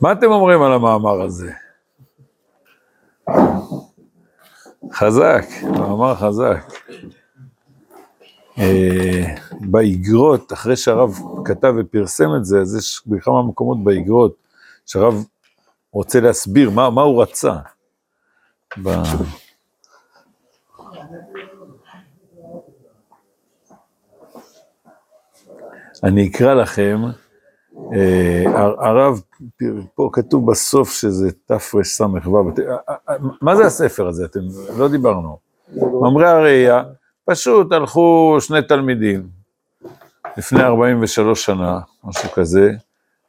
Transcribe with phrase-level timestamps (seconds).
[0.00, 1.52] מה אתם אומרים על המאמר הזה?
[4.92, 6.72] חזק, מאמר חזק.
[8.58, 14.36] אה, באיגרות, אחרי שהרב כתב ופרסם את זה, אז יש בכמה מקומות באיגרות
[14.86, 15.24] שהרב
[15.92, 17.54] רוצה להסביר מה, מה הוא רצה.
[18.82, 18.88] ב...
[26.04, 27.00] אני אקרא לכם,
[28.78, 29.20] הרב,
[29.94, 31.78] פה כתוב בסוף שזה תרס"ו,
[33.42, 34.24] מה זה הספר הזה?
[34.24, 34.40] אתם
[34.78, 35.38] לא דיברנו.
[35.76, 36.82] ממרי הראייה,
[37.24, 39.28] פשוט הלכו שני תלמידים
[40.36, 42.70] לפני 43 שנה, משהו כזה,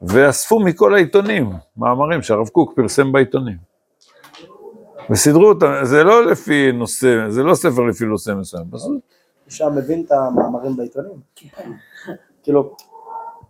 [0.01, 3.57] ואספו מכל העיתונים מאמרים שהרב קוק פרסם בעיתונים.
[5.09, 9.01] וסידרו אותם, זה לא לפי נושא, זה לא ספר לפי נושא מסוים, פשוט.
[9.47, 11.20] אפשר מבין את המאמרים בעיתונים?
[12.43, 12.75] כאילו...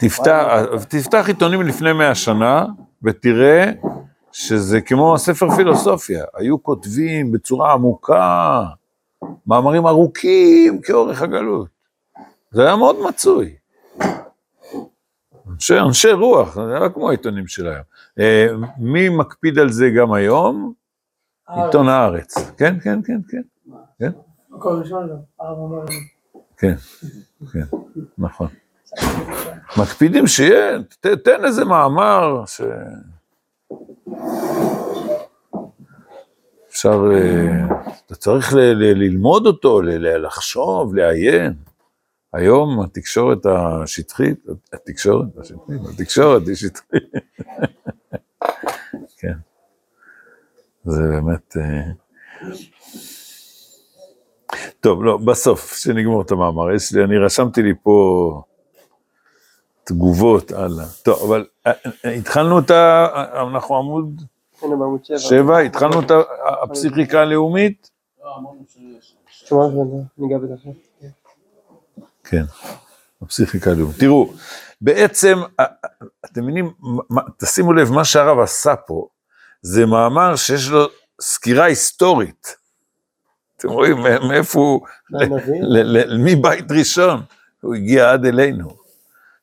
[0.02, 0.48] תפתח,
[0.90, 2.66] תפתח עיתונים לפני מאה שנה,
[3.04, 3.72] ותראה
[4.32, 6.26] שזה כמו ספר פילוסופיה.
[6.36, 8.64] היו כותבים בצורה עמוקה,
[9.48, 11.68] מאמרים ארוכים כאורך הגלות.
[12.52, 13.56] זה היה מאוד מצוי.
[15.50, 17.84] אנשי, אנשי רוח, זה היה כמו העיתונים של היום.
[18.20, 20.74] אה, מי מקפיד על זה גם היום?
[21.50, 22.52] עיתון הארץ.
[22.58, 23.42] כן, כן, כן, כן.
[24.00, 24.12] כן?
[26.58, 26.76] כן,
[27.54, 27.78] כן,
[28.18, 28.48] נכון.
[29.78, 32.62] מקפידים שיהיה, תן איזה מאמר ש...
[36.70, 41.54] אפשר, אה, אתה צריך ללמוד אותו, לחשוב, לעיין.
[42.34, 44.40] היום התקשורת השטחית,
[44.74, 47.04] התקשורת השטחית, התקשורת היא שטחית.
[49.20, 49.34] כן.
[50.84, 51.58] זה באמת...
[51.58, 51.92] אה,
[54.80, 58.42] טוב, לא, בסוף, שנגמור את המאמר, יש לי, אני רשמתי לי פה
[59.92, 60.86] תגובות הלאה.
[61.04, 63.08] טוב, אבל אה, התחלנו את ה...
[63.52, 64.22] אנחנו עמוד...
[65.06, 65.18] שבע.
[65.18, 66.12] שבע, התחלנו את
[66.64, 67.90] הפסיכיקה הלאומית?
[70.18, 70.56] ניגע בזה.
[72.24, 72.44] כן,
[73.22, 74.00] הפסיכיקה הלאומית.
[74.00, 74.34] תראו,
[74.82, 75.38] בעצם,
[76.26, 76.74] אתם מבינים,
[77.38, 79.08] תשימו לב, מה שהרב עשה פה,
[79.62, 80.86] זה מאמר שיש לו
[81.22, 82.56] סקירה היסטורית.
[83.58, 83.98] אתם רואים
[84.30, 84.82] מאיפה הוא,
[86.20, 87.22] מבית ראשון,
[87.62, 88.81] הוא הגיע עד אלינו.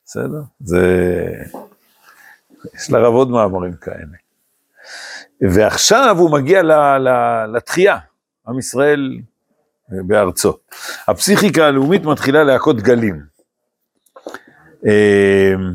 [0.09, 0.41] בסדר?
[0.59, 0.85] זה...
[2.75, 4.17] יש לרב עוד מאמרים כאלה.
[5.41, 6.61] ועכשיו הוא מגיע
[7.53, 7.97] לתחייה,
[8.47, 9.19] עם ישראל
[9.89, 10.57] בארצו.
[11.07, 13.21] הפסיכיקה הלאומית מתחילה להכות גלים.
[14.85, 15.73] אמ,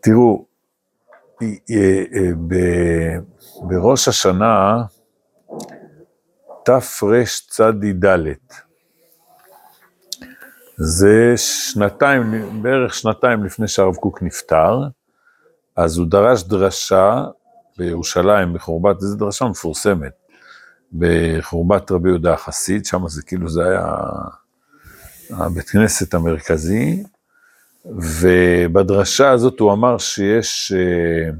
[0.00, 0.44] תראו,
[1.42, 2.30] אה,
[3.62, 4.82] בראש השנה
[6.64, 8.04] תרצ"ד,
[10.76, 12.22] זה שנתיים,
[12.62, 14.80] בערך שנתיים לפני שהרב קוק נפטר,
[15.76, 17.24] אז הוא דרש דרשה
[17.78, 20.12] בירושלים, בחורבת, זו דרשה מפורסמת,
[20.92, 23.86] בחורבת רבי יהודה החסיד, שם זה כאילו זה היה
[25.30, 27.02] הבית כנסת המרכזי,
[27.84, 31.30] ובדרשה הזאת הוא אמר שיש, אה,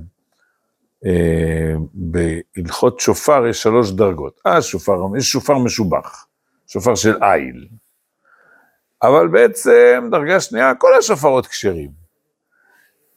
[1.07, 4.41] אה, בהלכות שופר יש שלוש דרגות.
[4.47, 6.27] אה, שופר, יש שופר משובח,
[6.67, 7.69] שופר של איל,
[9.07, 11.91] אבל בעצם דרגה שנייה, כל השופרות כשרים.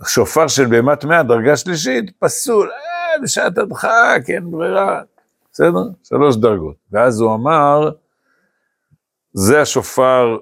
[0.06, 5.02] שופר של בהמת מאה, דרגה שלישית, פסול, אה, בשעת הדחק, אין ברירה,
[5.52, 5.84] בסדר?
[6.04, 6.76] שלוש דרגות.
[6.92, 7.90] ואז הוא אמר,
[9.34, 10.38] זה השופר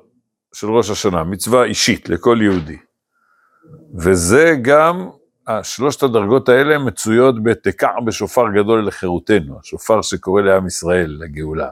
[0.54, 2.78] של ראש השנה, מצווה אישית לכל יהודי.
[3.96, 5.10] וזה גם,
[5.64, 11.70] שלושת הדרגות האלה מצויות בתקע בשופר גדול לחירותנו, השופר שקורא לעם ישראל לגאולה.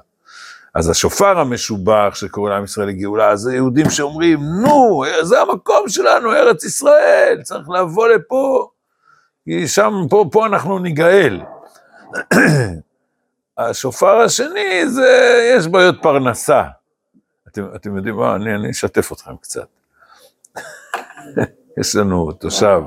[0.75, 6.63] אז השופר המשובח שקורא לעם ישראל לגאולה, זה יהודים שאומרים, נו, זה המקום שלנו, ארץ
[6.63, 8.69] ישראל, צריך לבוא לפה,
[9.45, 11.41] כי שם, פה, פה אנחנו ניגאל.
[13.57, 16.63] השופר השני, זה, יש בעיות פרנסה.
[17.48, 19.68] אתם, אתם יודעים מה, אני, אני אשתף אתכם קצת.
[21.80, 22.81] יש לנו תושב,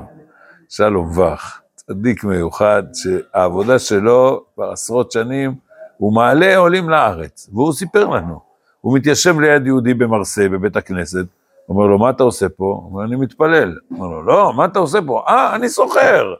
[0.69, 1.41] שלום וך,
[1.75, 5.66] צדיק מיוחד, שהעבודה שלו כבר עשרות שנים,
[5.97, 8.39] הוא מעלה עולים לארץ, והוא סיפר לנו.
[8.81, 11.25] הוא מתיישב ליד יהודי במרסיי, בבית הכנסת,
[11.69, 12.65] אומר לו, מה אתה עושה פה?
[12.65, 13.77] הוא אומר, אני מתפלל.
[13.91, 15.23] אומר לו, לא, מה אתה עושה פה?
[15.27, 16.33] אה, אני סוחר.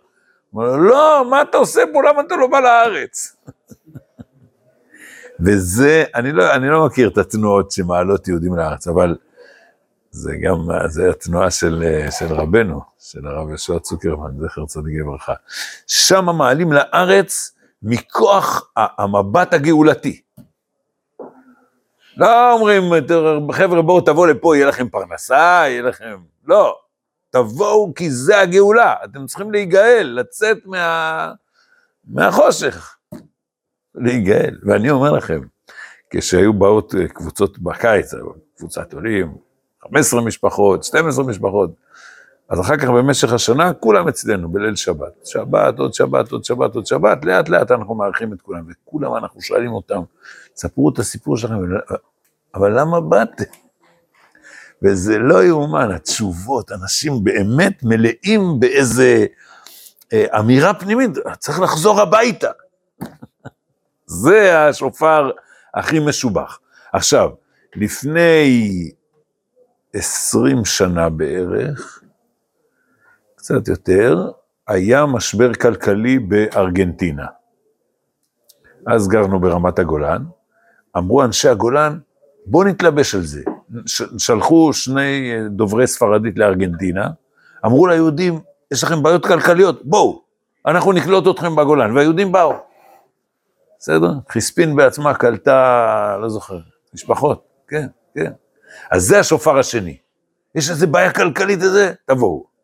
[0.53, 2.01] אומר לו, לא, מה אתה עושה פה?
[2.09, 3.35] למה אתה לא בא לארץ?
[5.45, 9.15] וזה, אני לא, אני לא מכיר את התנועות שמעלות יהודים לארץ, אבל
[10.11, 10.57] זה גם,
[10.87, 11.83] זה התנועה של,
[12.19, 15.33] של רבנו, של הרב יהושע צוקרמן, זכר צדיק לברכה.
[15.87, 17.56] שם מעלים לארץ
[17.87, 20.21] מכוח המבט הגאולתי.
[22.17, 22.83] לא אומרים,
[23.51, 26.17] חבר'ה, בואו תבואו לפה, יהיה לכם פרנסה, יהיה לכם...
[26.45, 26.77] לא.
[27.29, 28.95] תבואו כי זה הגאולה.
[29.03, 31.31] אתם צריכים להיגאל, לצאת מה...
[32.07, 32.97] מהחושך.
[33.95, 34.57] להיגאל.
[34.63, 35.39] ואני אומר לכם,
[36.09, 38.11] כשהיו באות אה, קבוצות בקיץ,
[38.57, 39.35] קבוצת עולים,
[39.83, 41.71] 15 משפחות, 12 משפחות,
[42.49, 45.13] אז אחר כך במשך השנה כולם אצלנו בליל שבת.
[45.25, 49.41] שבת, עוד שבת, עוד שבת, עוד שבת, לאט לאט אנחנו מארחים את כולם, וכולם אנחנו
[49.41, 50.01] שואלים אותם,
[50.55, 51.55] ספרו את הסיפור שלכם,
[52.55, 53.43] אבל למה באתם?
[54.83, 59.25] וזה לא יאומן, התשובות, אנשים באמת מלאים באיזה
[60.13, 62.51] אה, אמירה פנימית, צריך לחזור הביתה.
[64.23, 65.31] זה השופר
[65.73, 66.59] הכי משובח.
[66.93, 67.29] עכשיו,
[67.75, 68.91] לפני
[69.93, 72.03] עשרים שנה בערך,
[73.47, 74.31] קצת יותר,
[74.67, 77.25] היה משבר כלכלי בארגנטינה.
[78.87, 80.23] אז גרנו ברמת הגולן,
[80.97, 81.99] אמרו אנשי הגולן,
[82.45, 83.41] בואו נתלבש על זה.
[84.17, 87.09] שלחו שני דוברי ספרדית לארגנטינה,
[87.65, 88.39] אמרו ליהודים,
[88.71, 90.21] יש לכם בעיות כלכליות, בואו,
[90.65, 92.53] אנחנו נקלוט אתכם בגולן, והיהודים באו.
[93.79, 94.11] בסדר?
[94.29, 96.59] חיספין בעצמה קלטה, לא זוכר,
[96.93, 98.31] משפחות, כן, כן.
[98.91, 99.97] אז זה השופר השני.
[100.55, 102.56] יש איזה בעיה כלכלית איזה, תבואו.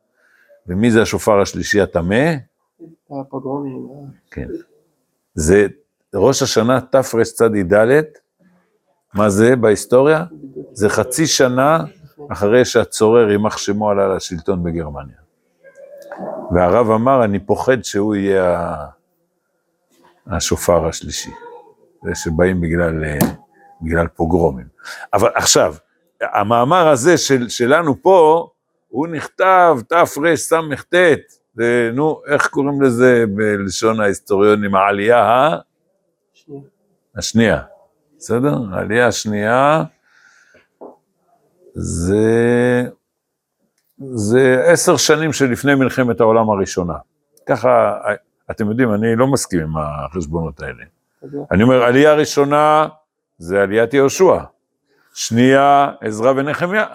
[0.67, 2.33] ומי זה השופר השלישי הטמא?
[3.21, 3.87] הפוגרומים.
[4.31, 4.47] כן.
[5.35, 5.67] זה
[6.15, 8.03] ראש השנה תרצ"ד,
[9.13, 10.23] מה זה בהיסטוריה?
[10.71, 11.79] זה חצי שנה
[12.29, 15.15] אחרי שהצורר, יימח שמו, עלה לשלטון בגרמניה.
[16.51, 18.75] והרב אמר, אני פוחד שהוא יהיה
[20.27, 21.31] השופר השלישי.
[22.03, 23.17] זה שבאים בגלל, אה,
[23.81, 24.67] בגלל פוגרומים.
[25.13, 25.75] אבל עכשיו,
[26.21, 28.49] המאמר הזה של, שלנו פה,
[28.93, 30.95] הוא נכתב תרס"ט,
[31.93, 35.57] נו, איך קוראים לזה בלשון ההיסטוריונים, העלייה ה...
[37.17, 37.61] השנייה,
[38.17, 38.57] בסדר?
[38.71, 39.83] העלייה השנייה
[41.73, 42.83] זה,
[44.13, 46.95] זה עשר שנים שלפני מלחמת העולם הראשונה.
[47.45, 47.99] ככה,
[48.51, 50.83] אתם יודעים, אני לא מסכים עם החשבונות האלה.
[51.51, 52.87] אני אומר, עלייה ראשונה
[53.37, 54.37] זה עליית יהושע,
[55.13, 56.85] שנייה, עזרא ונחמיה.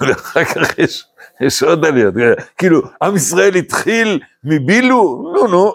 [0.00, 1.04] ואחר כך יש,
[1.40, 2.14] יש עוד עליות,
[2.58, 5.32] כאילו, עם ישראל התחיל מבילו?
[5.34, 5.72] נו, נו.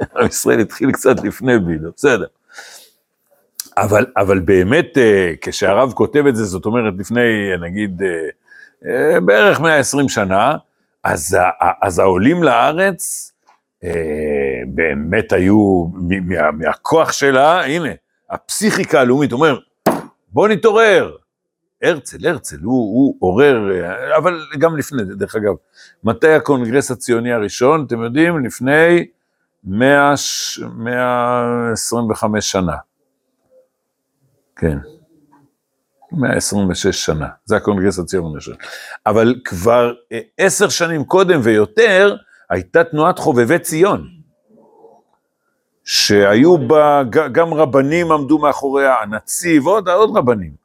[0.16, 2.26] עם ישראל התחיל קצת לפני בילו, בסדר.
[3.76, 8.28] אבל, אבל באמת, אה, כשהרב כותב את זה, זאת אומרת, לפני, נגיד, אה,
[8.86, 10.56] אה, בערך 120 שנה,
[11.04, 11.36] אז,
[11.82, 13.32] אז העולים לארץ
[14.66, 17.88] באמת היו, מה, מהכוח שלה, הנה,
[18.30, 19.58] הפסיכיקה הלאומית, אומר,
[20.28, 21.16] בוא נתעורר.
[21.82, 23.60] הרצל, הרצל, הוא, הוא עורר,
[24.16, 25.52] אבל גם לפני, דרך אגב,
[26.04, 27.84] מתי הקונגרס הציוני הראשון?
[27.86, 29.06] אתם יודעים, לפני
[29.64, 30.14] 100,
[30.76, 32.76] 125 שנה.
[34.56, 34.78] כן.
[36.12, 38.54] 126 שנה, זה הקונגרס הציוני הראשון.
[39.06, 42.16] אבל כבר אה, עשר שנים קודם ויותר,
[42.50, 44.08] הייתה תנועת חובבי ציון,
[45.84, 47.02] שהיו בה,
[47.32, 50.61] גם רבנים עמדו מאחוריה, הנציב, עוד, עוד רבנים,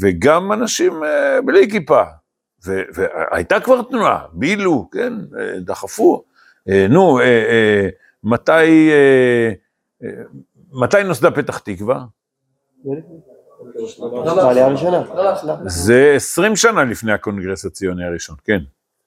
[0.00, 2.02] וגם אנשים אה, בלי כיפה.
[2.94, 6.24] והייתה כבר תנועה, בילו, כן, אה, דחפו.
[6.90, 7.18] נו,
[8.24, 8.90] מתי,
[10.72, 12.04] מתי נוסדה פתח תקווה?
[15.66, 18.58] זה 20 שנה לפני הקונגרס הציוני הראשון, כן.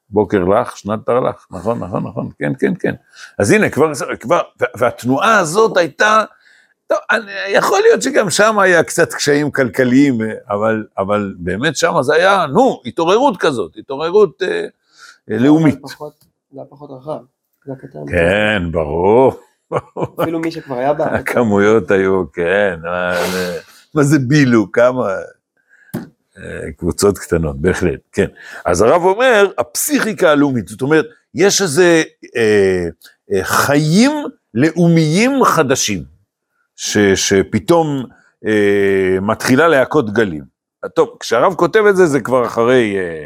[0.10, 2.94] בוקר לך, שנת תרל"ח, נכון, נכון, נכון, כן, כן, כן.
[3.40, 4.42] אז הנה, כבר, כבר,
[4.78, 6.24] והתנועה הזאת הייתה,
[6.94, 10.18] טוב, אני, יכול להיות שגם שם היה קצת קשיים כלכליים,
[10.50, 14.66] אבל, אבל באמת שם זה היה, נו, התעוררות כזאת, התעוררות אה,
[15.32, 15.80] אה, לאומית.
[16.52, 17.20] זה היה פחות רחב,
[17.66, 18.06] זה היה.
[18.08, 19.34] כן, ברור.
[20.22, 21.20] אפילו מי שכבר היה בארץ.
[21.20, 22.80] הכמויות היו, כן,
[23.96, 25.10] מה זה בילו, כמה
[26.38, 28.28] אה, קבוצות קטנות, בהחלט, כן.
[28.66, 32.04] אז הרב אומר, הפסיכיקה הלאומית, זאת אומרת, יש איזה
[32.36, 32.88] אה,
[33.32, 34.12] אה, חיים
[34.54, 36.13] לאומיים חדשים,
[36.84, 38.06] ש, שפתאום
[38.46, 40.44] אה, מתחילה להכות גלים.
[40.96, 43.26] טוב, כשהרב כותב את זה, זה כבר אחרי אה,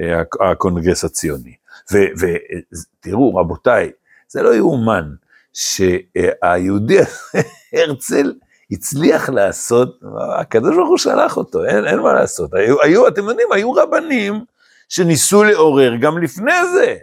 [0.00, 1.54] אה, הקונגרס הציוני.
[1.92, 3.90] ותראו, רבותיי,
[4.28, 5.14] זה לא יאומן.
[5.52, 6.98] שהיהודי
[7.76, 8.34] הרצל
[8.70, 10.00] הצליח לעשות,
[10.38, 12.54] הקדוש ברוך הוא שלח אותו, אין, אין מה לעשות.
[12.54, 14.44] היו, היו, אתם יודעים, היו רבנים
[14.88, 16.96] שניסו לעורר גם לפני זה,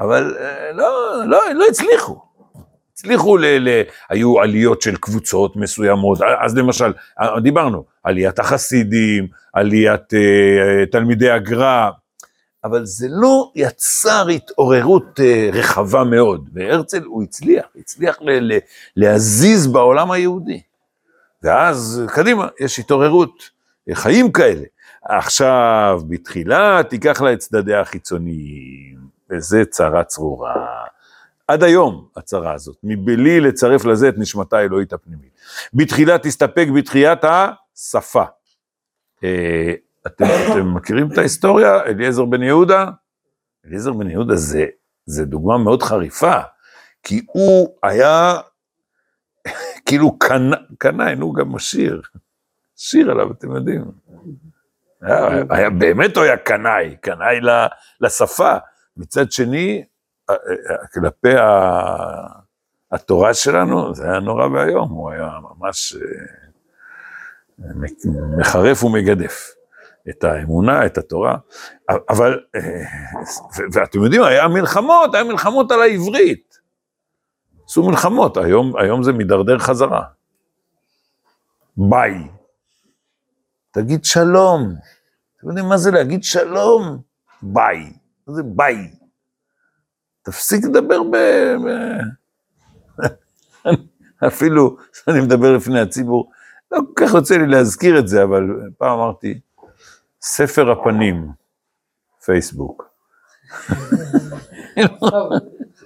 [0.00, 2.25] אבל אה, לא, לא, לא הצליחו.
[2.98, 6.92] הצליחו, ל, ל, היו עליות של קבוצות מסוימות, אז למשל,
[7.42, 11.90] דיברנו, עליית החסידים, עליית uh, תלמידי הגר"א,
[12.64, 16.48] אבל זה לא יצר התעוררות אה, רחבה מאוד.
[16.52, 18.58] והרצל, הוא הצליח, הצליח ל- ל-
[18.96, 20.60] להזיז בעולם היהודי.
[21.42, 23.50] ואז, קדימה, יש התעוררות,
[23.88, 24.64] אה, חיים כאלה.
[25.04, 28.98] עכשיו, בתחילה תיקח לה את צדדיה החיצוניים,
[29.30, 30.54] וזה צרה צרורה.
[31.48, 35.32] עד היום הצרה הזאת, מבלי לצרף לזה את נשמתה האלוהית הפנימית.
[35.74, 38.24] בתחילה תסתפק בתחיית השפה.
[39.24, 39.72] אה,
[40.06, 41.82] אתם, אתם מכירים את ההיסטוריה?
[41.82, 42.90] אליעזר בן יהודה?
[43.66, 44.66] אליעזר בן יהודה זה,
[45.06, 46.40] זה דוגמה מאוד חריפה,
[47.02, 48.38] כי הוא היה
[49.86, 50.18] כאילו
[50.78, 52.02] קנאי, נו גם השיר,
[52.76, 53.84] שיר עליו, אתם יודעים.
[55.02, 57.40] היה, היה, באמת הוא היה קנאי, קנאי
[58.00, 58.56] לשפה.
[58.96, 59.84] מצד שני,
[60.94, 61.32] כלפי
[62.92, 67.66] התורה שלנו, זה היה נורא ואיום, הוא היה ממש אה,
[68.38, 69.54] מחרף ומגדף
[70.08, 71.36] את האמונה, את התורה,
[72.08, 72.60] אבל, אה,
[73.72, 76.58] ואתם יודעים, היה מלחמות, היה מלחמות על העברית.
[77.64, 80.02] עשו מלחמות, היום, היום זה מידרדר חזרה.
[81.76, 82.28] ביי.
[83.70, 84.74] תגיד שלום.
[85.36, 86.98] אתם יודעים מה זה להגיד שלום?
[87.42, 87.92] ביי.
[88.26, 88.90] מה זה ביי?
[90.26, 91.16] תפסיק לדבר ב...
[91.66, 91.68] ב...
[94.28, 96.30] אפילו כשאני מדבר לפני הציבור,
[96.72, 98.42] לא כל כך יוצא לי להזכיר את זה, אבל
[98.78, 99.40] פעם אמרתי,
[100.20, 101.28] ספר הפנים,
[102.24, 102.84] פייסבוק.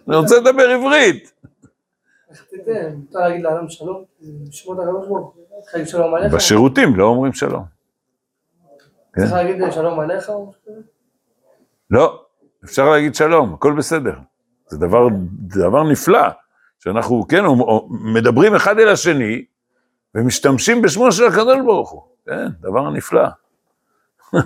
[0.08, 1.32] אני רוצה לדבר עברית.
[2.30, 2.94] איך תיתן?
[2.96, 4.04] מותר להגיד לאדם שלום?
[4.50, 5.44] שמות הקדוש ברוך הוא.
[5.62, 6.34] צריך להגיד שלום עליך?
[6.34, 7.64] בשירותים לא אומרים שלום.
[9.16, 10.30] צריך להגיד שלום עליך?
[11.90, 12.24] לא,
[12.64, 14.29] אפשר להגיד שלום, הכל בסדר.
[14.70, 15.08] זה דבר,
[15.40, 16.28] דבר נפלא,
[16.78, 17.44] שאנחנו, כן,
[17.90, 19.44] מדברים אחד אל השני,
[20.14, 22.02] ומשתמשים בשמו של הקדוש ברוך הוא.
[22.26, 23.28] כן, דבר נפלא.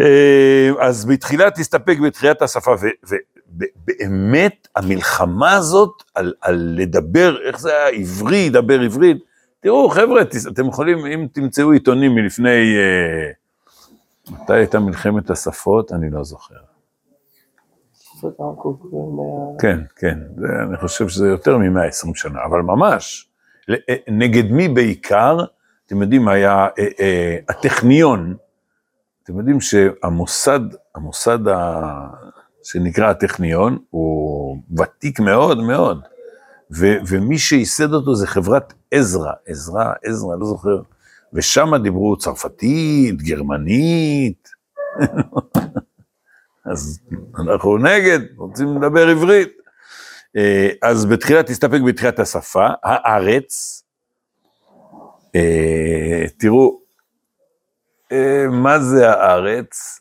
[0.00, 2.74] אה, אז בתחילה תסתפק בתחילת השפה,
[3.48, 9.16] ובאמת המלחמה הזאת על, על לדבר, איך זה היה, עברי, ידבר עברית,
[9.60, 13.30] תראו חבר'ה, אתם יכולים, אם תמצאו עיתונים מלפני, אה,
[14.30, 15.92] מתי הייתה מלחמת השפות?
[15.92, 16.73] אני לא זוכר.
[18.32, 23.28] שפת העקוב, מה- כן, כן, זה, אני חושב שזה יותר מ-120 שנה, אבל ממש.
[23.70, 25.38] אה, נגד מי בעיקר?
[25.86, 28.34] אתם יודעים, היה אה, אה, הטכניון,
[29.22, 30.60] אתם יודעים שהמוסד,
[30.94, 31.82] המוסד ה...
[32.62, 36.00] שנקרא הטכניון, הוא ותיק מאוד מאוד,
[36.76, 40.80] ו, ומי שייסד אותו זה חברת עזרא, עזרא, עזרא, לא זוכר,
[41.32, 44.48] ושם דיברו צרפתית, גרמנית,
[46.72, 47.00] אז
[47.40, 49.48] אנחנו נגד, רוצים לדבר עברית.
[50.36, 53.82] אה, אז בתחילה תסתפק בתחילת השפה, הארץ,
[55.34, 56.80] אה, תראו,
[58.12, 60.00] אה, מה זה הארץ?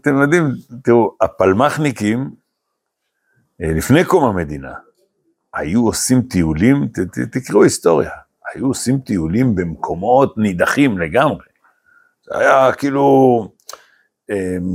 [0.00, 0.44] אתם יודעים,
[0.82, 2.30] תראו, הפלמחניקים,
[3.60, 4.72] לפני קום המדינה,
[5.54, 6.88] היו עושים טיולים,
[7.32, 8.10] תקראו היסטוריה,
[8.54, 11.46] היו עושים טיולים במקומות נידחים לגמרי.
[12.24, 13.55] זה היה כאילו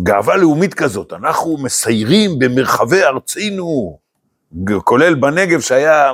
[0.04, 4.00] גאווה לאומית כזאת, אנחנו מסיירים במרחבי ארצנו,
[4.84, 6.12] כולל בנגב שהיה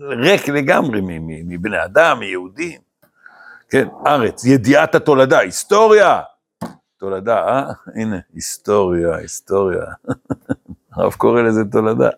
[0.00, 1.00] ריק לגמרי
[1.44, 2.80] מבני אדם, מיהודים.
[3.70, 6.20] כן, ארץ, ידיעת התולדה, היסטוריה.
[6.98, 7.72] תולדה, אה?
[7.94, 9.82] הנה, היסטוריה, היסטוריה.
[10.92, 12.10] הרב קורא לזה תולדה.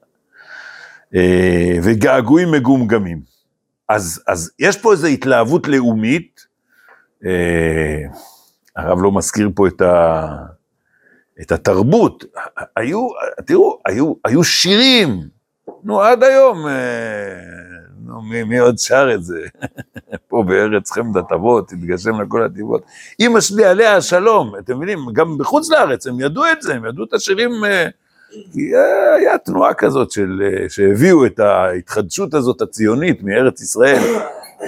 [1.14, 3.20] אה, וגעגועים מגומגמים.
[3.88, 6.46] אז, אז יש פה איזו התלהבות לאומית,
[7.26, 8.02] אה,
[8.80, 10.26] הרב לא מזכיר פה את, ה,
[11.40, 12.24] את התרבות,
[12.76, 13.08] היו,
[13.46, 15.20] תראו, היו, היו שירים,
[15.84, 16.72] נו עד היום, אה,
[18.04, 19.40] נו מי, מי עוד שר את זה?
[20.28, 22.82] פה בארץ חמדת אבות, תתגשם לכל הטבעות.
[23.20, 27.04] אמא שלי עליה השלום, אתם מבינים, גם בחוץ לארץ הם ידעו את זה, הם ידעו
[27.04, 27.88] את השירים, אה,
[28.52, 34.02] כי אה, היה תנועה כזאת של, שהביאו את ההתחדשות הזאת הציונית מארץ ישראל.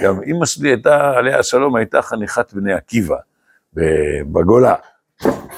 [0.03, 3.15] גם אמא שלי הייתה, עליה השלום, הייתה חניכת בני עקיבא
[4.31, 4.75] בגולה,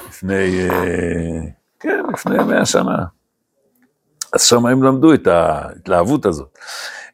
[0.08, 1.40] לפני, אה,
[1.80, 2.96] כן, לפני מאה שנה.
[4.32, 6.58] אז שם הם למדו את ההתלהבות הזאת.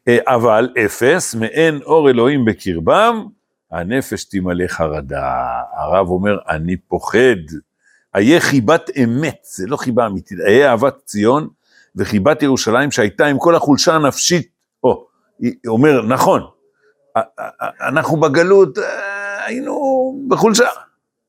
[0.07, 3.25] אה, אבל אפס, מעין אור אלוהים בקרבם,
[3.71, 5.43] הנפש תמלא חרדה.
[5.77, 7.35] הרב אומר, אני פוחד.
[8.15, 11.47] איה חיבת אמת, זה לא חיבה אמיתית, איה אהבת ציון
[11.95, 14.47] וחיבת ירושלים שהייתה עם כל החולשה הנפשית,
[14.83, 15.07] או,
[15.39, 16.41] היא אומר, נכון,
[17.17, 19.73] א- א- אנחנו בגלות אה, היינו
[20.27, 20.65] בחולשה,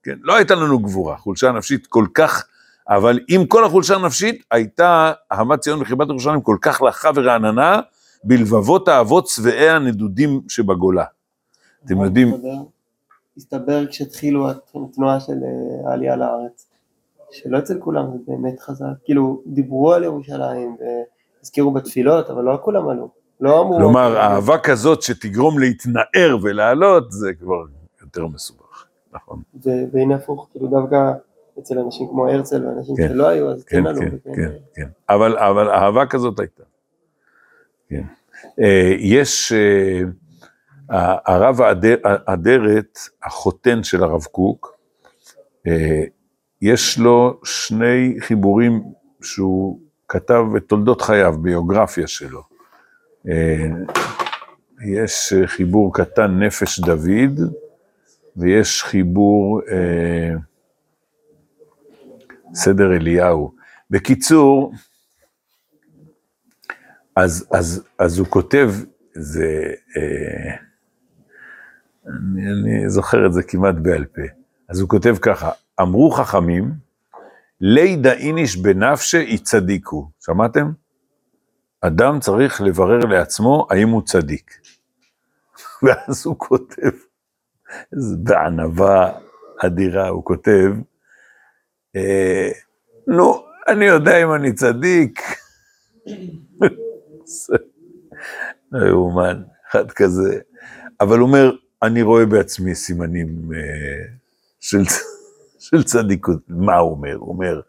[0.05, 2.47] כן, לא הייתה לנו גבורה, חולשה נפשית כל כך,
[2.89, 7.81] אבל עם כל החולשה הנפשית, הייתה אהבת ציון וחיבת ירושלים כל כך לחה ורעננה,
[8.25, 11.05] בלבבות האבות שבעי הנדודים שבגולה.
[11.85, 12.35] אתם יודעים,
[13.37, 16.67] הסתבר כשהתחילו התנועה של אה, העלייה לארץ,
[17.31, 20.77] שלא אצל כולם זה באמת חזק, כאילו דיברו על ירושלים
[21.41, 23.09] והזכירו בתפילות, אבל לא כולם עלו.
[23.41, 23.77] לא אמרו...
[23.77, 27.65] כלומר, אהבה כזאת שתגרום להתנער ולעלות, זה כבר
[28.01, 28.64] יותר מסובך,
[29.15, 29.43] נכון.
[29.93, 31.13] והנה הפוך, כאילו דווקא
[31.59, 33.09] אצל אנשים כמו הרצל ואנשים כן.
[33.09, 34.01] שלא היו, אז כן, כן עלו.
[34.01, 34.89] כן, וכן- כן, כן.
[35.09, 36.63] אבל, אבל אהבה כזאת הייתה.
[37.89, 38.03] כן.
[38.61, 40.01] אה, יש, אה,
[41.27, 41.61] הרב
[42.27, 44.75] אדרת, החותן של הרב קוק,
[45.67, 46.05] אה,
[46.63, 48.83] יש לו שני חיבורים
[49.23, 49.79] שהוא
[50.09, 52.43] כתב את תולדות חייו, ביוגרפיה שלו.
[54.87, 57.41] יש חיבור קטן נפש דוד,
[58.37, 60.31] ויש חיבור אה,
[62.55, 63.55] סדר אליהו.
[63.91, 64.73] בקיצור,
[67.17, 68.71] אז, אז, אז הוא כותב,
[69.15, 70.57] זה, אה,
[72.07, 74.23] אני, אני זוכר את זה כמעט בעל פה,
[74.69, 75.51] אז הוא כותב ככה,
[75.81, 76.71] אמרו חכמים,
[77.61, 80.73] לידא איניש בנפשי יצדיקו, שמעתם?
[81.81, 84.61] אדם צריך לברר לעצמו האם הוא צדיק.
[85.83, 86.91] ואז הוא כותב,
[88.23, 89.13] בענווה
[89.61, 90.73] אדירה, הוא כותב,
[91.97, 92.51] אה,
[93.07, 95.21] נו, אני יודע אם אני צדיק.
[98.73, 100.39] לא יאומן, אחד כזה.
[101.01, 101.51] אבל הוא אומר,
[101.83, 104.05] אני רואה בעצמי סימנים אה,
[104.61, 104.83] של,
[105.59, 106.41] של צדיקות.
[106.49, 107.15] מה הוא אומר?
[107.15, 107.61] הוא אומר,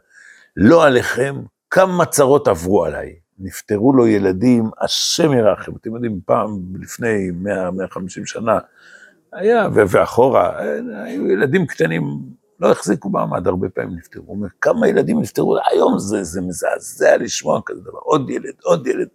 [0.58, 1.36] לא עליכם,
[1.70, 3.16] כמה צרות עברו עליי.
[3.40, 5.72] נפטרו לו ילדים, השם ירחם.
[5.82, 8.60] אתם יודעים, פעם, לפני 100-150 שנה,
[9.36, 10.60] היה, ואחורה,
[11.04, 12.20] היו ילדים קטנים,
[12.60, 14.36] לא החזיקו מעמד, הרבה פעמים נפטרו.
[14.62, 19.08] כמה ילדים נפטרו, היום זה, זה מזעזע לשמוע כזה דבר, עוד ילד, עוד ילד.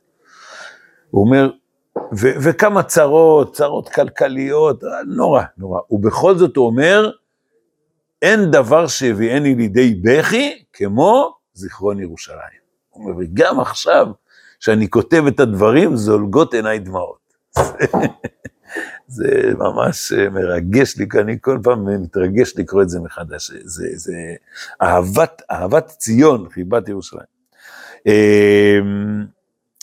[1.10, 1.50] הוא אומר,
[1.96, 5.80] ו- וכמה צרות, צרות כלכליות, אה, נורא, נורא.
[5.90, 7.10] ובכל זאת הוא אומר,
[8.22, 12.60] אין דבר שהביאני לידי בכי כמו זיכרון ירושלים.
[12.90, 14.06] הוא אומר, וגם עכשיו,
[14.60, 17.20] שאני כותב את הדברים, זולגות עיניי דמעות.
[19.10, 23.50] זה ממש אה, מרגש לי, אני כל פעם מתרגש לקרוא את זה מחדש.
[23.64, 24.34] זה, זה
[24.82, 27.26] אהבת, אהבת ציון, חיבת ירושלים.
[28.06, 28.78] אה,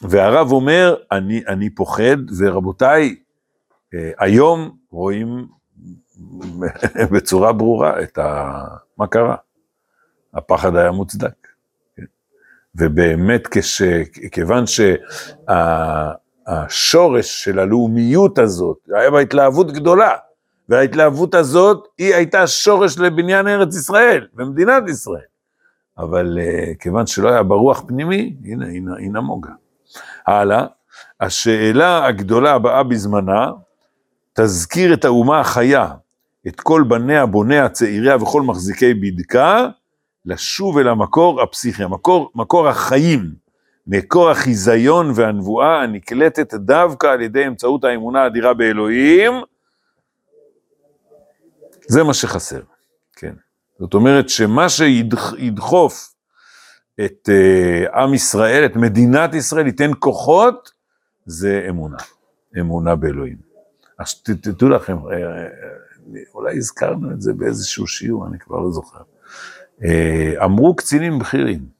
[0.03, 3.15] והרב אומר, אני, אני פוחד, ורבותיי,
[3.93, 5.47] אה, היום רואים
[7.11, 8.63] בצורה ברורה את ה...
[8.97, 9.35] מה קרה.
[10.33, 11.47] הפחד היה מוצדק.
[11.95, 12.03] כן.
[12.75, 13.81] ובאמת, כש...
[14.31, 14.63] כיוון
[16.47, 20.11] שהשורש של הלאומיות הזאת היה בהתלהבות גדולה,
[20.69, 25.21] וההתלהבות הזאת היא הייתה שורש לבניין ארץ ישראל, במדינת ישראל.
[25.97, 29.51] אבל uh, כיוון שלא היה ברוח פנימי, הנה, הנה, היא נמוגה.
[30.27, 30.65] הלאה,
[31.19, 33.51] השאלה הגדולה הבאה בזמנה,
[34.33, 35.89] תזכיר את האומה החיה,
[36.47, 39.67] את כל בניה, בוניה, צעיריה וכל מחזיקי בדקה,
[40.25, 43.31] לשוב אל המקור הפסיכי, המקור, מקור החיים,
[43.87, 49.33] מקור החיזיון והנבואה הנקלטת דווקא על ידי אמצעות האמונה האדירה באלוהים,
[51.87, 52.61] זה מה שחסר,
[53.15, 53.33] כן.
[53.79, 56.13] זאת אומרת שמה שידחוף
[57.05, 60.71] את uh, עם ישראל, את מדינת ישראל, ייתן כוחות,
[61.25, 61.97] זה אמונה,
[62.59, 63.37] אמונה באלוהים.
[63.99, 65.47] אז תדעו לכם, אה, אה,
[66.33, 69.01] אולי הזכרנו את זה באיזשהו שיעור, אני כבר לא זוכר.
[70.43, 71.76] אמרו קצינים בכירים,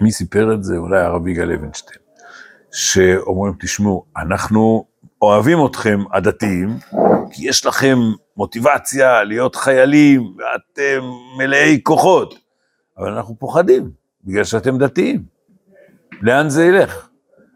[0.00, 0.76] מי סיפר את זה?
[0.76, 2.00] אולי הרב יגאל אבנשטיין,
[2.72, 4.84] שאומרים, תשמעו, אנחנו
[5.22, 6.68] אוהבים אתכם, הדתיים,
[7.30, 7.98] כי יש לכם
[8.36, 11.04] מוטיבציה להיות חיילים, ואתם
[11.38, 12.38] מלאי כוחות,
[12.98, 13.90] אבל אנחנו פוחדים,
[14.24, 15.22] בגלל שאתם דתיים.
[16.22, 17.08] לאן זה ילך?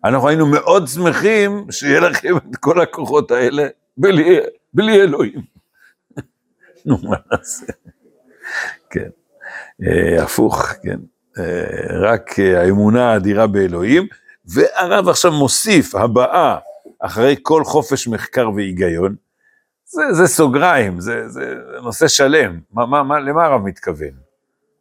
[0.04, 4.38] אנחנו היינו מאוד שמחים שיהיה לכם את כל הכוחות האלה בלי,
[4.74, 5.42] בלי אלוהים.
[6.86, 7.66] נו, מה נעשה?
[8.90, 9.08] כן.
[9.82, 10.98] אה, הפוך, כן.
[11.38, 14.06] אה, רק אה, האמונה האדירה באלוהים,
[14.44, 16.58] והרב עכשיו מוסיף הבאה
[16.98, 19.14] אחרי כל חופש מחקר והיגיון,
[19.84, 22.60] זה, זה סוגריים, זה, זה נושא שלם.
[22.72, 24.12] מה, מה, מה, למה הרב מתכוון?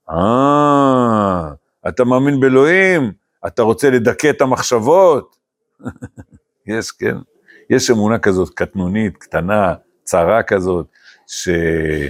[0.09, 1.51] אה,
[1.87, 3.11] אתה מאמין באלוהים?
[3.47, 5.35] אתה רוצה לדכא את המחשבות?
[6.67, 7.17] יש, כן.
[7.69, 10.85] יש אמונה כזאת קטנונית, קטנה, צרה כזאת,
[11.27, 11.49] ש...
[11.49, 12.07] אה,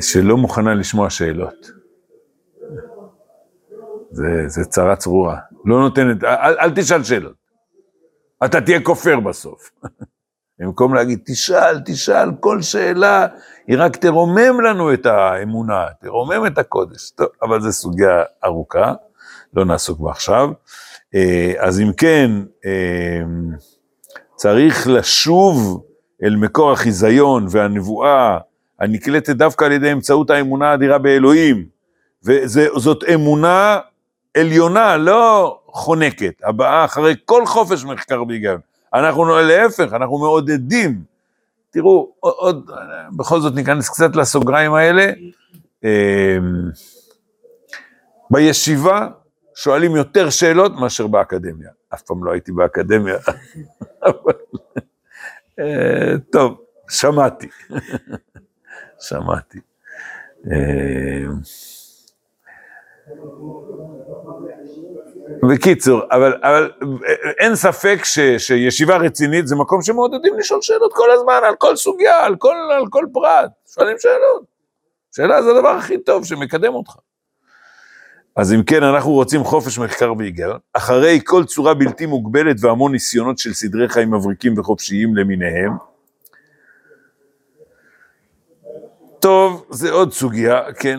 [0.00, 1.70] שלא מוכנה לשמוע שאלות.
[4.10, 5.38] זה, זה צרה צרורה.
[5.64, 7.34] לא נותנת, אל, אל תשאל שאלות.
[8.44, 9.70] אתה תהיה כופר בסוף.
[10.58, 13.26] במקום להגיד, תשאל, תשאל, כל שאלה,
[13.66, 17.10] היא רק תרומם לנו את האמונה, תרומם את הקודש.
[17.10, 18.92] טוב, אבל זו סוגיה ארוכה,
[19.54, 20.50] לא נעסוק בה עכשיו.
[21.14, 22.30] אה, אז אם כן,
[22.66, 23.22] אה,
[24.34, 25.84] צריך לשוב
[26.22, 28.38] אל מקור החיזיון והנבואה
[28.80, 31.66] הנקלטת דווקא על ידי אמצעות האמונה האדירה באלוהים.
[32.24, 33.78] וזאת אמונה
[34.36, 38.60] עליונה, לא חונקת, הבאה אחרי כל חופש מחקר והיגיון.
[38.94, 41.02] אנחנו להפך, אנחנו מעודדים.
[41.70, 42.70] תראו, עוד, עוד,
[43.16, 45.12] בכל זאת ניכנס קצת לסוגריים האלה.
[45.84, 45.90] אמ,
[48.30, 49.08] בישיבה
[49.54, 51.70] שואלים יותר שאלות מאשר באקדמיה.
[51.94, 53.16] אף פעם לא הייתי באקדמיה,
[54.06, 54.32] אבל...
[55.58, 57.48] אה, טוב, שמעתי.
[59.00, 59.58] שמעתי.
[60.52, 61.26] אה,
[65.50, 66.70] בקיצור, אבל, אבל
[67.38, 72.24] אין ספק ש, שישיבה רצינית זה מקום שמעודדים לשאול שאלות כל הזמן, על כל סוגיה,
[72.24, 74.42] על כל, על כל פרט, שואלים שאלות.
[75.16, 76.92] שאלה זה הדבר הכי טוב שמקדם אותך.
[78.36, 83.38] אז אם כן, אנחנו רוצים חופש מחקר והיגיון, אחרי כל צורה בלתי מוגבלת והמון ניסיונות
[83.38, 85.89] של סדרי חיים מבריקים וחופשיים למיניהם.
[89.20, 90.98] טוב, זה עוד סוגיה, כן,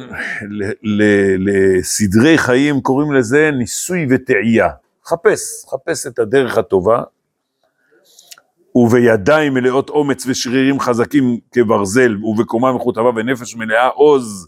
[1.38, 4.70] לסדרי חיים קוראים לזה ניסוי וטעייה.
[5.06, 5.40] חפש,
[5.72, 7.04] חפש את הדרך הטובה,
[8.76, 14.48] ובידיים מלאות אומץ ושרירים חזקים כברזל, ובקומה מכותבה ונפש מלאה עוז,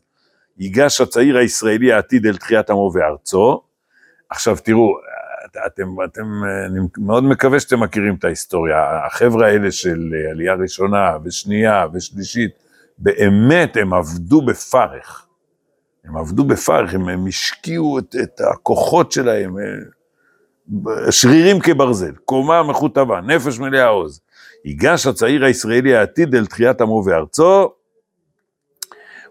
[0.58, 3.62] ייגש הצעיר הישראלי העתיד אל תחיית עמו וארצו.
[4.30, 4.98] עכשיו תראו,
[5.66, 9.06] אתם, אתם, אני מאוד מקווה שאתם מכירים את ההיסטוריה.
[9.06, 12.63] החבר'ה האלה של עלייה ראשונה ושנייה ושלישית,
[12.98, 15.28] באמת הם עבדו בפרך.
[16.06, 19.56] הם עבדו בפרך, הם, הם השקיעו את, את הכוחות שלהם,
[21.10, 24.22] שרירים כברזל, קומה מכותבה, נפש מלאה עוז.
[24.66, 27.72] ייגש הצעיר הישראלי העתיד אל תחיית עמו וארצו,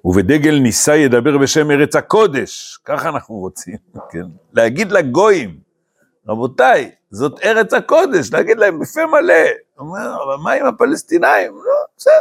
[0.04, 3.76] ובדגל נישא ידבר בשם ארץ הקודש, ככה אנחנו רוצים,
[4.10, 4.24] כן?
[4.52, 5.58] להגיד לגויים,
[6.28, 9.34] רבותיי, זאת ארץ הקודש, להגיד להם בפה מלא.
[9.78, 11.52] אומר, אבל מה עם הפלסטינאים?
[11.52, 12.12] לא, בסדר,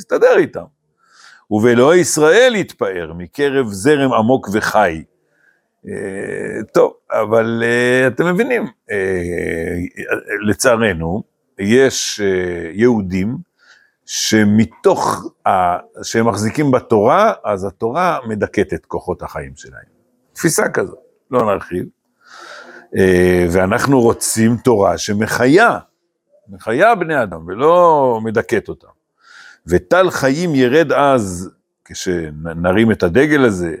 [0.00, 0.64] נסתדר איתם.
[1.50, 5.04] ובאלוהי ישראל יתפאר מקרב זרם עמוק וחי.
[5.88, 9.76] אה, טוב, אבל אה, אתם מבינים, אה,
[10.48, 11.22] לצערנו,
[11.58, 12.20] יש
[12.72, 13.36] יהודים
[14.06, 15.50] שמתוך, ה,
[16.02, 19.84] שהם מחזיקים בתורה, אז התורה מדכאת את כוחות החיים שלהם.
[20.32, 20.98] תפיסה כזאת,
[21.30, 21.86] לא נרחיב.
[23.50, 25.78] ואנחנו רוצים תורה שמחיה,
[26.48, 28.99] מחיה בני אדם ולא מדכאת אותם.
[29.66, 31.50] וטל חיים ירד אז,
[31.84, 33.76] כשנרים את הדגל הזה,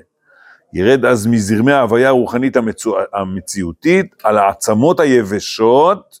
[0.72, 2.96] ירד אז מזרמי ההוויה הרוחנית המצו...
[3.14, 6.20] המציאותית על העצמות היבשות,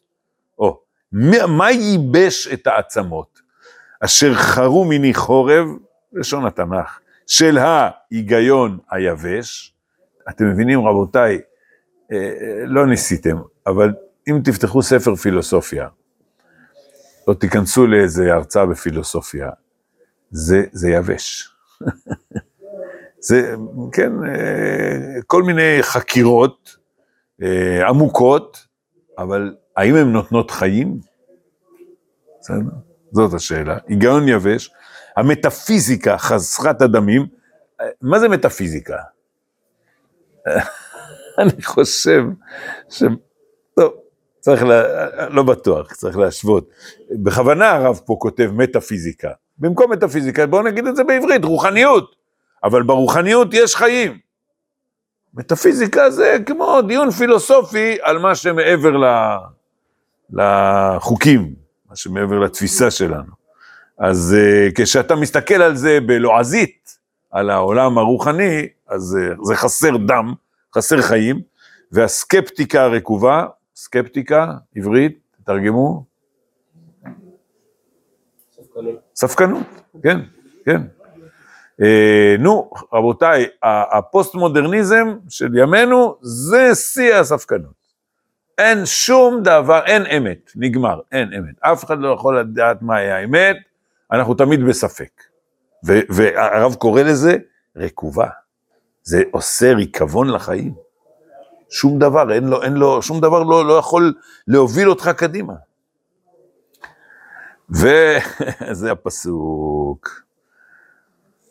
[0.58, 0.80] או,
[1.48, 3.40] מה ייבש את העצמות?
[4.00, 5.66] אשר חרו מיני חורב,
[6.12, 9.74] לשון התנ"ך, של ההיגיון היבש.
[10.28, 11.40] אתם מבינים, רבותיי,
[12.12, 12.18] אה,
[12.66, 13.92] לא ניסיתם, אבל
[14.28, 15.88] אם תפתחו ספר פילוסופיה,
[17.30, 19.50] או תיכנסו לאיזה הרצאה בפילוסופיה,
[20.30, 21.54] זה, זה יבש.
[23.20, 23.54] זה,
[23.92, 26.76] כן, אה, כל מיני חקירות
[27.42, 28.66] אה, עמוקות,
[29.18, 31.00] אבל האם הן נותנות חיים?
[32.40, 32.56] בסדר?
[33.12, 33.78] זאת השאלה.
[33.88, 34.70] היגיון יבש,
[35.16, 37.26] המטאפיזיקה חסרת הדמים,
[38.02, 38.96] מה זה מטאפיזיקה?
[41.38, 42.24] אני חושב
[42.88, 43.02] ש...
[44.40, 45.28] צריך, לה...
[45.28, 46.68] לא בטוח, צריך להשוות.
[47.10, 49.30] בכוונה הרב פה כותב מטאפיזיקה.
[49.58, 52.16] במקום מטאפיזיקה, בואו נגיד את זה בעברית, רוחניות.
[52.64, 54.18] אבל ברוחניות יש חיים.
[55.34, 59.04] מטאפיזיקה זה כמו דיון פילוסופי על מה שמעבר ל...
[60.32, 61.54] לחוקים,
[61.90, 63.40] מה שמעבר לתפיסה שלנו.
[63.98, 66.98] אז uh, כשאתה מסתכל על זה בלועזית,
[67.30, 70.34] על העולם הרוחני, אז uh, זה חסר דם,
[70.76, 71.40] חסר חיים,
[71.92, 73.46] והסקפטיקה הרקובה,
[73.80, 76.04] סקפטיקה, עברית, תרגמו?
[78.52, 79.00] ספקנות.
[79.14, 79.66] ספקנות,
[80.02, 80.20] כן,
[80.64, 80.82] כן.
[81.82, 87.80] אה, נו, רבותיי, הפוסט-מודרניזם של ימינו זה שיא הספקנות.
[88.58, 91.54] אין שום דבר, אין אמת, נגמר, אין אמת.
[91.60, 93.56] אף אחד לא יכול לדעת מהי האמת,
[94.12, 95.22] אנחנו תמיד בספק.
[96.08, 97.36] והרב קורא לזה
[97.76, 98.28] רקובה.
[99.02, 100.89] זה עושה ריקבון לחיים.
[101.70, 104.14] שום דבר, אין לו, אין לו, שום דבר לא, לא יכול
[104.48, 105.52] להוביל אותך קדימה.
[107.70, 110.22] וזה הפסוק,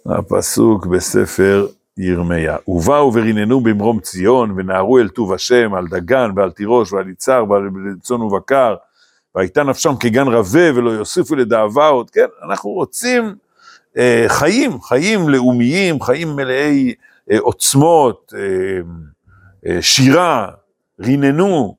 [0.05, 2.57] הפסוק בספר ירמיה.
[2.67, 7.69] ובאו וריננו במרום ציון, ונהרו אל טוב השם, על דגן ועל תירוש ועל יצהר ועל
[8.01, 8.75] צאן ובקר,
[9.35, 13.35] והייתה נפשם כגן רבה ולא יוסיפו לדאבה עוד, כן, אנחנו רוצים
[13.97, 16.93] אה, חיים, חיים לאומיים, חיים מלאי
[17.31, 18.81] אה, עוצמות, אה,
[19.81, 20.47] שירה,
[20.99, 21.75] ריננו,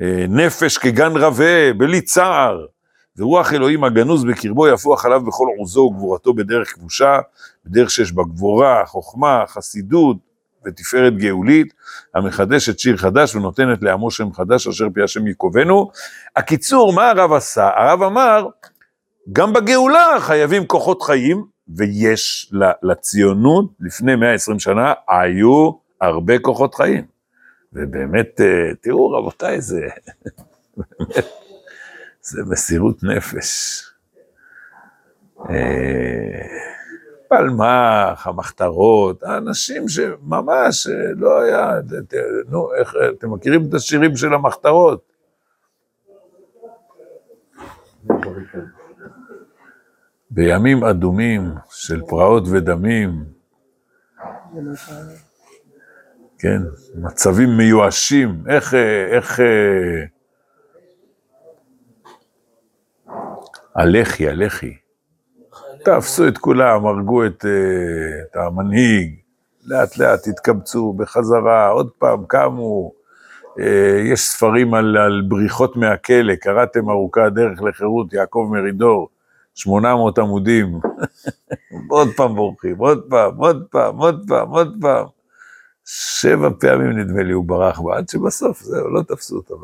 [0.00, 2.66] אה, נפש כגן רבה, בלי צער,
[3.16, 7.18] ורוח אלוהים הגנוז בקרבו יפוח עליו בכל עוזו וגבורתו בדרך כבושה,
[7.66, 10.16] בדרך שיש בה גבורה, חוכמה, חסידות
[10.66, 11.74] ותפארת גאולית,
[12.14, 15.90] המחדשת שיר חדש ונותנת לעמו שם חדש אשר פי השם יקובנו.
[16.36, 17.70] הקיצור, מה הרב עשה?
[17.76, 18.46] הרב אמר,
[19.32, 21.44] גם בגאולה חייבים כוחות חיים,
[21.76, 27.19] ויש לציונות לפני 120 שנה, היו הרבה כוחות חיים.
[27.72, 29.88] ובאמת, אה, תראו רבותיי, זה,
[32.22, 33.82] זה מסירות נפש.
[35.50, 36.46] אה,
[37.28, 41.70] פלמח, המחתרות, האנשים שממש אה, לא היה,
[42.48, 45.10] נו, איך, אתם מכירים את השירים של המחתרות?
[50.30, 53.24] בימים אדומים של פרעות ודמים,
[56.42, 56.62] כן,
[56.94, 60.04] מצבים מיואשים, איך, אה, איך, אה,
[63.74, 64.76] הלח"י, הלח"י,
[65.84, 69.14] תפסו את כולם, הרגו את, אה, את המנהיג,
[69.64, 72.92] לאט לאט התקבצו בחזרה, עוד פעם קמו,
[74.04, 79.08] יש ספרים על, על בריחות מהכלא, קראתם ארוכה הדרך לחירות, יעקב מרידור,
[79.54, 80.80] 800 עמודים,
[81.90, 85.19] עוד פעם בורחים, עוד פעם, עוד פעם, עוד פעם, עוד פעם.
[85.92, 89.60] שבע פעמים נדמה לי הוא ברח בה, עד שבסוף זהו, לא תפסו אותו,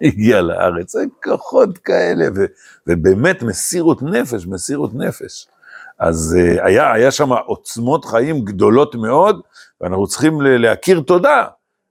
[0.00, 0.92] והגיע לארץ.
[0.92, 2.44] זה כוחות כאלה, ו,
[2.86, 5.48] ובאמת מסירות נפש, מסירות נפש.
[5.98, 9.40] אז uh, היה, היה שם עוצמות חיים גדולות מאוד,
[9.80, 11.44] ואנחנו צריכים להכיר תודה.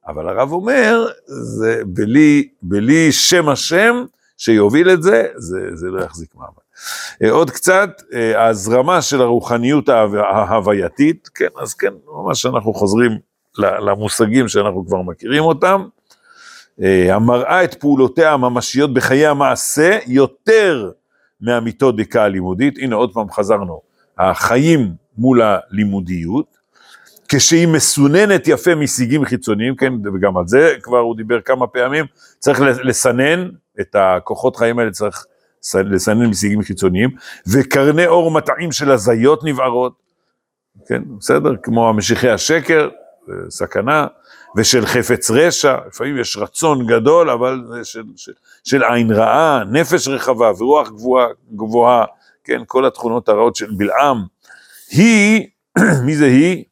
[0.08, 4.06] אבל הרב אומר, זה בלי, בלי שם השם
[4.38, 6.65] שיוביל את זה, זה, זה לא יחזיק מעמד.
[7.24, 13.12] אה, עוד קצת, אה, ההזרמה של הרוחניות ההו- ההווייתית, כן, אז כן, ממש אנחנו חוזרים
[13.58, 15.86] למושגים שאנחנו כבר מכירים אותם.
[16.82, 20.92] אה, המראה את פעולותיה הממשיות בחיי המעשה יותר
[21.42, 22.78] מהמיתודיקה הלימודית.
[22.78, 23.82] הנה עוד פעם חזרנו,
[24.18, 26.56] החיים מול הלימודיות.
[27.30, 32.06] כשהיא מסוננת יפה משיגים חיצוניים, כן, וגם על זה כבר הוא דיבר כמה פעמים,
[32.40, 35.26] צריך לסנן את הכוחות חיים האלה, צריך
[35.74, 37.10] לסנן משיגים חיצוניים,
[37.48, 39.94] וקרני אור מטעים של הזיות נבערות,
[40.88, 41.56] כן, בסדר?
[41.64, 42.90] כמו המשיחי השקר,
[43.30, 44.08] אה, סכנה,
[44.56, 48.32] ושל חפץ רשע, לפעמים יש רצון גדול, אבל זה של, של,
[48.64, 52.06] של עין רעה, נפש רחבה ורוח גבוהה, גבוהה,
[52.44, 54.18] כן, כל התכונות הרעות של בלעם.
[54.92, 55.48] היא,
[56.06, 56.64] מי זה היא?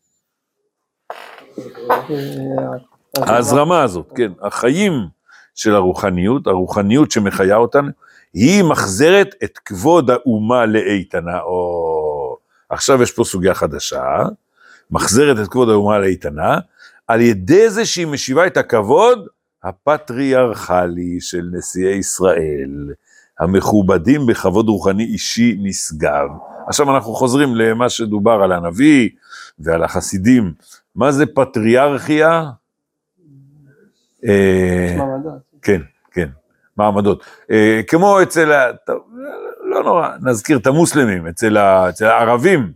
[3.17, 4.93] ההזרמה הזאת, כן, החיים
[5.56, 7.89] של הרוחניות, הרוחניות שמחיה אותנו,
[8.33, 12.37] היא מחזרת את כבוד האומה לאיתנה, או
[12.69, 14.03] עכשיו יש פה סוגיה חדשה,
[14.91, 16.57] מחזרת את כבוד האומה לאיתנה,
[17.07, 19.27] על ידי זה שהיא משיבה את הכבוד
[19.63, 22.93] הפטריארכלי של נשיאי ישראל,
[23.39, 26.29] המכובדים בכבוד רוחני אישי נשגב.
[26.67, 29.09] עכשיו אנחנו חוזרים למה שדובר על הנביא
[29.59, 30.53] ועל החסידים.
[30.95, 32.43] מה זה פטריארכיה?
[34.27, 34.97] אה,
[35.61, 35.81] כן,
[36.77, 37.23] מעמדות.
[37.51, 38.71] אה, כמו אצל, ה...
[39.63, 41.89] לא נורא, נזכיר את המוסלמים, אצל, ה...
[41.89, 42.71] אצל הערבים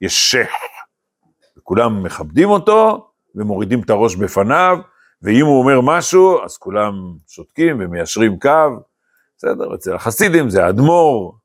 [0.00, 0.50] יש שייח,
[1.58, 4.78] וכולם מכבדים אותו ומורידים את הראש בפניו,
[5.22, 6.92] ואם הוא אומר משהו, אז כולם
[7.28, 8.80] שותקים ומיישרים קו,
[9.38, 9.74] בסדר?
[9.74, 11.38] אצל החסידים זה האדמו"ר,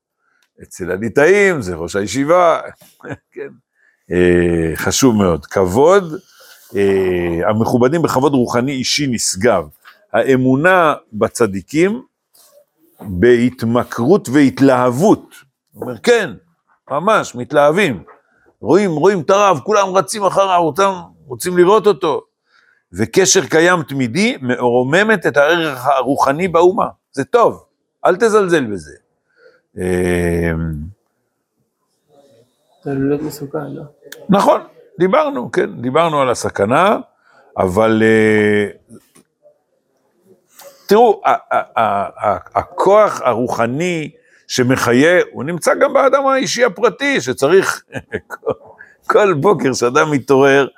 [0.62, 2.60] אצל הליטאים זה ראש הישיבה,
[3.32, 3.48] כן.
[4.10, 5.46] אה, חשוב מאוד.
[5.46, 6.14] כבוד,
[6.76, 9.64] אה, המכובדים בכבוד רוחני אישי נשגב.
[10.12, 12.02] האמונה בצדיקים
[13.00, 15.34] בהתמכרות והתלהבות.
[15.72, 16.30] הוא אומר, כן,
[16.90, 18.02] ממש, מתלהבים.
[18.60, 20.92] רואים, רואים את הרב, כולם רצים אחריו, אותם
[21.26, 22.22] רוצים לראות אותו.
[22.92, 26.86] וקשר קיים תמידי מרוממת את הערך הרוחני באומה.
[27.12, 27.64] זה טוב,
[28.06, 28.94] אל תזלזל בזה.
[33.22, 33.82] מסוכן, לא?
[34.28, 34.60] נכון,
[34.98, 36.98] דיברנו, כן, דיברנו על הסכנה,
[37.56, 38.68] אבל אה,
[40.88, 41.22] תראו,
[42.54, 44.10] הכוח הרוחני
[44.46, 47.82] שמחיה, הוא נמצא גם באדם האישי הפרטי, שצריך
[49.10, 50.68] כל- בוקר שאדם מתעורר,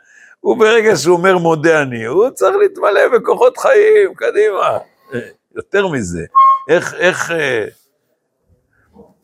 [0.41, 4.79] הוא ברגע שהוא אומר מודה אני, הוא צריך להתמלא בכוחות חיים, קדימה.
[5.57, 6.25] יותר מזה,
[6.69, 7.65] איך, איך, אה,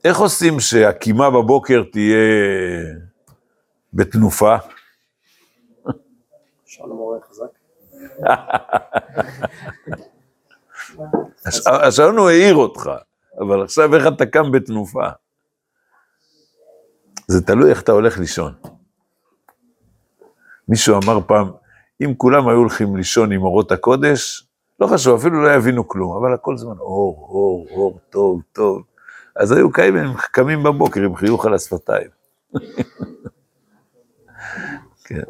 [0.04, 2.16] איך עושים שהקימה בבוקר תהיה
[3.94, 4.56] בתנופה?
[6.66, 7.46] שלום מורה חזק.
[11.46, 12.90] הש- השעון הוא העיר אותך,
[13.40, 15.08] אבל עכשיו איך אתה קם בתנופה?
[17.28, 18.52] זה תלוי איך אתה הולך לישון.
[20.68, 21.50] מישהו אמר פעם,
[22.04, 24.46] אם כולם היו הולכים לישון עם אורות הקודש,
[24.80, 28.82] לא חשוב, אפילו לא יבינו כלום, אבל הכל זמן אור, אור, אור, טוב, טוב.
[29.36, 32.08] אז היו קיימים, קמים בבוקר עם חיוך על השפתיים.
[35.04, 35.22] כן.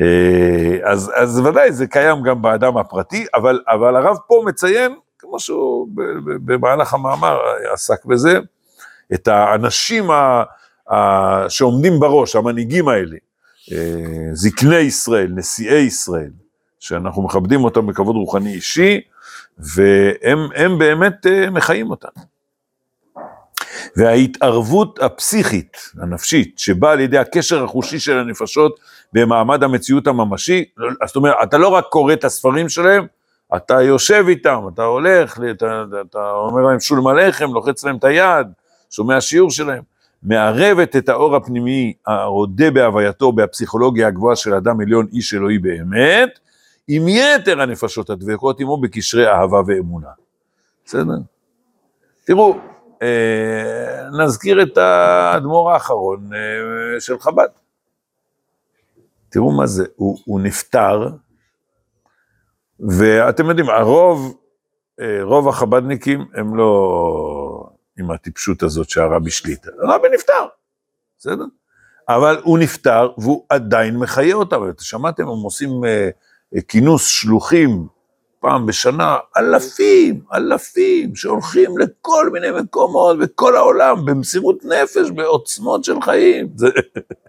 [0.00, 5.40] אה, אז, אז ודאי זה קיים גם באדם הפרטי, אבל, אבל הרב פה מציין, כמו
[5.40, 5.88] שהוא
[6.44, 7.38] במהלך המאמר
[7.72, 8.38] עסק בזה,
[9.14, 10.42] את האנשים ה,
[10.92, 13.16] ה, שעומדים בראש, המנהיגים האלה,
[13.72, 16.30] אה, זקני ישראל, נשיאי ישראל,
[16.80, 19.00] שאנחנו מכבדים אותם בכבוד רוחני אישי,
[19.58, 22.33] והם הם באמת אה, מחיים אותנו.
[23.96, 28.80] וההתערבות הפסיכית, הנפשית, שבאה על ידי הקשר החושי של הנפשות
[29.12, 30.64] במעמד המציאות הממשי,
[31.06, 33.06] זאת אומרת, אתה לא רק קורא את הספרים שלהם,
[33.56, 38.46] אתה יושב איתם, אתה הולך, אתה, אתה אומר להם שולם עליכם, לוחץ להם את היד,
[38.90, 39.82] שומע שיעור שלהם,
[40.22, 46.38] מערבת את האור הפנימי הרודה בהווייתו בפסיכולוגיה הגבוהה של אדם עליון איש אלוהי באמת,
[46.88, 50.08] עם יתר הנפשות הדבקות עמו בקשרי אהבה ואמונה.
[50.86, 51.18] בסדר?
[52.24, 52.56] תראו,
[54.18, 57.48] נזכיר את האדמו"ר האחרון אה, של חב"ד.
[59.28, 61.08] תראו מה זה, הוא, הוא נפטר,
[62.80, 64.36] ואתם יודעים, הרוב,
[65.00, 69.70] אה, רוב החב"דניקים הם לא עם הטיפשות הזאת שהרבי שליטה.
[69.82, 70.46] הרבי נפטר,
[71.18, 71.44] בסדר?
[72.08, 74.56] אבל הוא נפטר והוא עדיין מחיה אותם.
[74.80, 76.08] שמעתם, הם עושים אה,
[76.56, 77.86] אה, כינוס שלוחים
[78.44, 86.48] פעם בשנה, אלפים, אלפים, שהולכים לכל מיני מקומות בכל העולם, במסירות נפש, בעוצמות של חיים.
[86.56, 86.68] זה,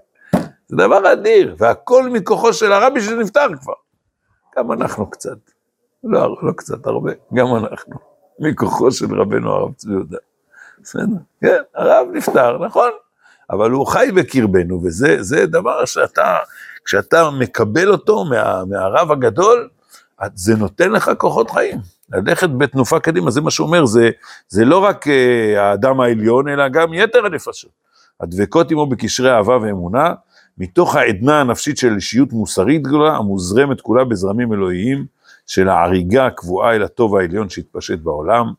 [0.68, 3.74] זה דבר אדיר, והכל מכוחו של הרבי שנפטר כבר.
[4.58, 5.38] גם אנחנו קצת,
[6.04, 7.96] לא, לא קצת, הרבה, גם אנחנו,
[8.40, 10.18] מכוחו של רבנו הרב צבי יהודה.
[10.82, 12.90] בסדר, כן, הרב נפטר, נכון,
[13.50, 16.38] אבל הוא חי בקרבנו, וזה זה דבר שאתה,
[16.86, 19.70] כשאתה מקבל אותו מה, מהרב הגדול,
[20.34, 21.80] זה נותן לך כוחות חיים.
[22.12, 24.10] ללכת בתנופה קדימה, זה מה שהוא אומר, זה,
[24.48, 25.10] זה לא רק uh,
[25.60, 27.72] האדם העליון, אלא גם יתר הנפשות.
[28.22, 30.14] הדבקות עמו בקשרי אהבה ואמונה,
[30.58, 35.06] מתוך העדנה הנפשית של אישיות מוסרית גדולה, המוזרמת כולה בזרמים אלוהיים,
[35.48, 38.54] של ההריגה הקבועה אל הטוב העליון שהתפשט בעולם,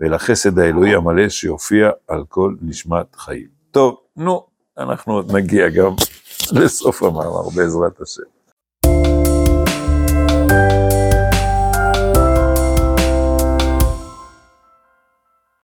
[0.00, 3.46] ואל החסד האלוהי המלא שיופיע על כל נשמת חיים.
[3.70, 4.46] טוב, נו,
[4.78, 5.94] אנחנו עוד נגיע גם
[6.52, 8.41] לסוף המאמר, בעזרת השם.